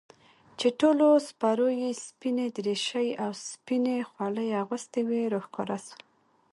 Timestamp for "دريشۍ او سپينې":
2.57-3.97